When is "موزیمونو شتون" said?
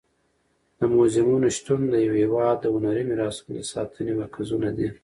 0.95-1.81